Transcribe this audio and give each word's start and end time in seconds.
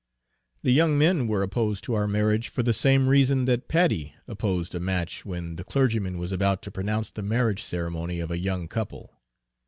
The 0.63 0.71
young 0.73 0.97
men 0.97 1.27
were 1.27 1.43
opposed 1.43 1.83
to 1.83 1.93
our 1.93 2.07
marriage 2.07 2.49
for 2.49 2.63
the 2.63 2.73
same 2.73 3.07
reason 3.07 3.45
that 3.45 3.67
Paddy 3.67 4.15
opposed 4.27 4.73
a 4.73 4.79
match 4.79 5.25
when 5.27 5.57
the 5.57 5.63
clergyman 5.63 6.17
was 6.17 6.31
about 6.31 6.63
to 6.63 6.71
pronounce 6.71 7.11
the 7.11 7.21
marriage 7.21 7.61
ceremony 7.61 8.19
of 8.19 8.31
a 8.31 8.39
young 8.39 8.67
couple. 8.67 9.13